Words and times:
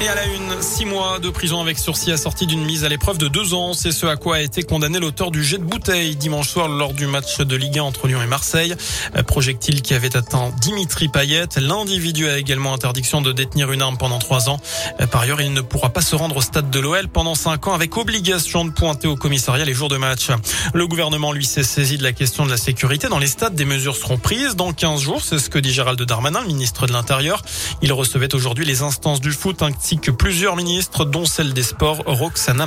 Et 0.00 0.06
à 0.06 0.14
la 0.14 0.26
une, 0.26 0.62
six 0.62 0.84
mois 0.84 1.18
de 1.18 1.28
prison 1.28 1.60
avec 1.60 1.76
sursis 1.76 2.12
assorti 2.12 2.46
d'une 2.46 2.64
mise 2.64 2.84
à 2.84 2.88
l'épreuve 2.88 3.18
de 3.18 3.26
deux 3.26 3.52
ans. 3.52 3.72
C'est 3.72 3.90
ce 3.90 4.06
à 4.06 4.14
quoi 4.14 4.36
a 4.36 4.40
été 4.40 4.62
condamné 4.62 5.00
l'auteur 5.00 5.32
du 5.32 5.42
jet 5.42 5.58
de 5.58 5.64
bouteille 5.64 6.14
dimanche 6.14 6.48
soir 6.48 6.68
lors 6.68 6.94
du 6.94 7.08
match 7.08 7.38
de 7.38 7.56
Ligue 7.56 7.80
1 7.80 7.82
entre 7.82 8.06
Lyon 8.06 8.22
et 8.22 8.26
Marseille. 8.28 8.76
Projectile 9.26 9.82
qui 9.82 9.94
avait 9.94 10.16
atteint 10.16 10.52
Dimitri 10.60 11.08
Payet. 11.08 11.48
L'individu 11.56 12.28
a 12.28 12.38
également 12.38 12.72
interdiction 12.72 13.20
de 13.22 13.32
détenir 13.32 13.72
une 13.72 13.82
arme 13.82 13.98
pendant 13.98 14.20
trois 14.20 14.48
ans. 14.48 14.60
Par 15.10 15.22
ailleurs, 15.22 15.40
il 15.40 15.52
ne 15.52 15.62
pourra 15.62 15.90
pas 15.90 16.00
se 16.00 16.14
rendre 16.14 16.36
au 16.36 16.42
stade 16.42 16.70
de 16.70 16.78
l'OL 16.78 17.08
pendant 17.08 17.34
cinq 17.34 17.66
ans 17.66 17.74
avec 17.74 17.96
obligation 17.96 18.64
de 18.64 18.70
pointer 18.70 19.08
au 19.08 19.16
commissariat 19.16 19.64
les 19.64 19.74
jours 19.74 19.88
de 19.88 19.96
match. 19.96 20.28
Le 20.74 20.86
gouvernement, 20.86 21.32
lui, 21.32 21.44
s'est 21.44 21.64
saisi 21.64 21.98
de 21.98 22.04
la 22.04 22.12
question 22.12 22.46
de 22.46 22.50
la 22.50 22.56
sécurité. 22.56 23.08
Dans 23.08 23.18
les 23.18 23.26
stades, 23.26 23.56
des 23.56 23.64
mesures 23.64 23.96
seront 23.96 24.18
prises 24.18 24.54
dans 24.54 24.72
15 24.72 25.00
jours. 25.00 25.22
C'est 25.24 25.40
ce 25.40 25.50
que 25.50 25.58
dit 25.58 25.72
Gérald 25.72 26.00
Darmanin, 26.00 26.42
le 26.42 26.46
ministre 26.46 26.86
de 26.86 26.92
l'Intérieur. 26.92 27.42
Il 27.82 27.92
recevait 27.92 28.32
aujourd'hui 28.32 28.64
les 28.64 28.82
instances 28.82 29.20
du 29.20 29.32
foot 29.32 29.60
ainsi 29.88 29.96
que 29.96 30.10
plusieurs 30.10 30.54
ministres, 30.54 31.06
dont 31.06 31.24
celle 31.24 31.54
des 31.54 31.62
Sports, 31.62 32.02
Roxana 32.04 32.66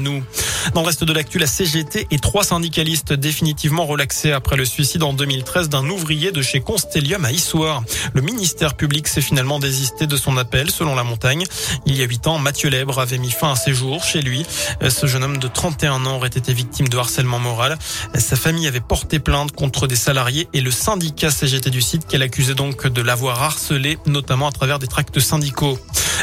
nous. 0.00 0.24
Dans 0.72 0.80
le 0.80 0.86
reste 0.86 1.04
de 1.04 1.12
l'actu, 1.12 1.38
la 1.38 1.46
CGT 1.46 2.06
et 2.10 2.18
trois 2.18 2.44
syndicalistes 2.44 3.12
définitivement 3.12 3.84
relaxés 3.84 4.32
après 4.32 4.56
le 4.56 4.64
suicide 4.64 5.02
en 5.02 5.12
2013 5.12 5.68
d'un 5.68 5.86
ouvrier 5.90 6.32
de 6.32 6.40
chez 6.40 6.60
Constellium 6.60 7.26
à 7.26 7.30
Issoire. 7.30 7.82
Le 8.14 8.22
ministère 8.22 8.74
public 8.74 9.06
s'est 9.06 9.20
finalement 9.20 9.58
désisté 9.58 10.06
de 10.06 10.16
son 10.16 10.38
appel, 10.38 10.70
selon 10.70 10.94
la 10.94 11.04
montagne. 11.04 11.44
Il 11.84 11.94
y 11.94 12.00
a 12.02 12.06
huit 12.06 12.26
ans, 12.26 12.38
Mathieu 12.38 12.70
Lèbre 12.70 13.00
avait 13.00 13.18
mis 13.18 13.30
fin 13.30 13.52
à 13.52 13.56
ses 13.56 13.74
jours 13.74 14.02
chez 14.02 14.22
lui. 14.22 14.46
Ce 14.88 15.06
jeune 15.06 15.24
homme 15.24 15.36
de 15.36 15.48
31 15.48 16.06
ans 16.06 16.16
aurait 16.16 16.28
été 16.28 16.54
victime 16.54 16.88
de 16.88 16.96
harcèlement 16.96 17.38
moral. 17.38 17.76
Sa 18.14 18.36
famille 18.36 18.66
avait 18.66 18.80
porté 18.80 19.18
plainte 19.18 19.52
contre 19.52 19.86
des 19.86 19.94
salariés 19.94 20.48
et 20.54 20.62
le 20.62 20.70
syndicat 20.70 21.30
CGT 21.30 21.68
du 21.68 21.82
site 21.82 22.06
qu'elle 22.06 22.22
accusait 22.22 22.54
donc 22.54 22.86
de 22.86 23.02
l'avoir 23.02 23.42
harcelé, 23.42 23.98
notamment 24.06 24.48
à 24.48 24.52
travers 24.52 24.78
des 24.78 24.86
tracts 24.86 25.20
syndicaux. 25.20 25.78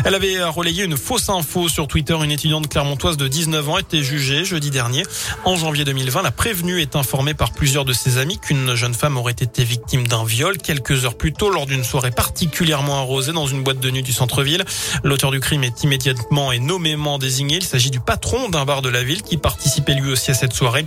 Elle 0.05 0.15
avait 0.15 0.43
relayé 0.43 0.83
une 0.83 0.97
fausse 0.97 1.29
info 1.29 1.69
sur 1.69 1.87
Twitter. 1.87 2.15
Une 2.21 2.31
étudiante 2.31 2.67
clermontoise 2.67 3.17
de 3.17 3.27
19 3.27 3.69
ans 3.69 3.77
était 3.77 4.03
jugée 4.03 4.45
jeudi 4.45 4.71
dernier. 4.71 5.03
En 5.45 5.55
janvier 5.55 5.85
2020, 5.85 6.21
la 6.21 6.31
prévenue 6.31 6.81
est 6.81 6.95
informée 6.95 7.33
par 7.33 7.51
plusieurs 7.51 7.85
de 7.85 7.93
ses 7.93 8.17
amis 8.17 8.39
qu'une 8.39 8.75
jeune 8.75 8.93
femme 8.93 9.17
aurait 9.17 9.31
été 9.31 9.63
victime 9.63 10.07
d'un 10.07 10.25
viol 10.25 10.57
quelques 10.57 11.05
heures 11.05 11.15
plus 11.15 11.33
tôt 11.33 11.49
lors 11.49 11.65
d'une 11.65 11.83
soirée 11.83 12.11
particulièrement 12.11 12.99
arrosée 12.99 13.31
dans 13.31 13.47
une 13.47 13.63
boîte 13.63 13.79
de 13.79 13.89
nuit 13.89 14.03
du 14.03 14.13
centre-ville. 14.13 14.65
L'auteur 15.03 15.31
du 15.31 15.39
crime 15.39 15.63
est 15.63 15.83
immédiatement 15.83 16.51
et 16.51 16.59
nommément 16.59 17.17
désigné. 17.17 17.57
Il 17.57 17.63
s'agit 17.63 17.91
du 17.91 17.99
patron 17.99 18.49
d'un 18.49 18.65
bar 18.65 18.81
de 18.81 18.89
la 18.89 19.03
ville 19.03 19.21
qui 19.21 19.37
participait 19.37 19.93
lui 19.93 20.11
aussi 20.11 20.31
à 20.31 20.33
cette 20.33 20.53
soirée 20.53 20.85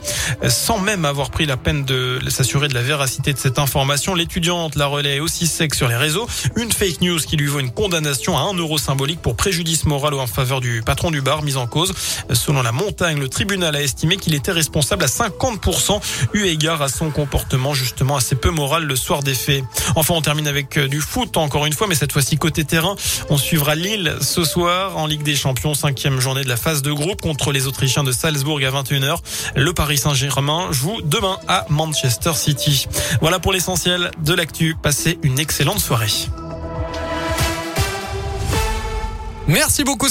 sans 0.48 0.78
même 0.78 1.05
avoir 1.05 1.30
pris 1.30 1.47
la 1.47 1.56
peine 1.56 1.84
de 1.84 2.19
s'assurer 2.28 2.69
de 2.69 2.75
la 2.75 2.83
véracité 2.83 3.33
de 3.33 3.39
cette 3.39 3.58
information. 3.58 4.14
L'étudiante 4.14 4.75
la 4.75 4.86
relaie 4.86 5.20
aussi 5.20 5.47
sec 5.47 5.75
sur 5.75 5.89
les 5.89 5.97
réseaux. 5.97 6.27
Une 6.56 6.73
fake 6.73 7.00
news 7.00 7.19
qui 7.19 7.36
lui 7.36 7.47
vaut 7.47 7.61
une 7.61 7.70
condamnation 7.70 8.36
à 8.36 8.42
1 8.42 8.55
euro 8.55 8.78
symbolique 8.97 9.20
pour 9.20 9.36
préjudice 9.36 9.84
moral 9.84 10.14
ou 10.14 10.20
en 10.20 10.27
faveur 10.27 10.62
du 10.62 10.80
patron 10.80 11.11
du 11.11 11.20
bar 11.20 11.42
mis 11.42 11.56
en 11.56 11.66
cause. 11.66 11.92
Selon 12.33 12.62
la 12.62 12.72
montagne, 12.72 13.19
le 13.19 13.28
tribunal 13.28 13.77
a 13.77 13.83
estimé 13.83 14.16
qu'il 14.16 14.34
était 14.34 14.52
responsable 14.52 15.05
à 15.05 15.06
50% 15.06 16.00
eu 16.33 16.44
égard 16.44 16.80
à 16.80 16.89
son 16.89 17.11
comportement 17.11 17.74
justement 17.74 18.17
assez 18.17 18.36
peu 18.36 18.48
moral 18.48 18.84
le 18.84 18.97
soir 18.97 19.22
des 19.22 19.34
faits. 19.34 19.62
Enfin, 19.97 20.14
on 20.14 20.22
termine 20.22 20.48
avec 20.48 20.78
euh, 20.78 20.89
du 20.89 21.02
foot 21.02 21.36
encore 21.36 21.67
une 21.67 21.74
fois, 21.74 21.89
mais 21.89 21.94
cette 21.94 22.11
fois-ci 22.11 22.39
côté 22.39 22.64
terrain. 22.64 22.97
On 23.28 23.36
suivra 23.36 23.74
Lille 23.74 24.17
ce 24.22 24.44
soir 24.44 24.97
en 24.97 25.06
Ligue 25.06 25.22
des 25.22 25.36
Champions, 25.36 25.74
cinquième 25.74 26.19
journée 26.19 26.42
de 26.42 26.48
la 26.48 26.56
phase 26.56 26.80
de 26.80 26.92
groupe 26.92 27.20
contre 27.20 27.52
les 27.52 27.67
Autrichiens 27.67 28.02
de 28.02 28.12
Salzbourg 28.12 28.61
à 28.64 28.83
21h. 28.83 29.19
Le 29.56 29.74
Paris 29.74 29.98
Saint-Germain 29.98 30.69
joue 30.70 31.02
demain 31.05 31.36
à 31.48 31.67
Manchester 31.69 32.33
City. 32.33 32.86
Voilà 33.20 33.41
pour 33.41 33.52
l'essentiel 33.52 34.11
de 34.24 34.33
l'actu. 34.33 34.74
Passez 34.83 35.19
une 35.22 35.39
excellente 35.39 35.80
soirée. 35.80 36.06
Merci 39.48 39.84
beaucoup. 39.84 40.08